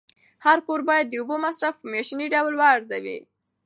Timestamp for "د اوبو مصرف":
1.09-1.75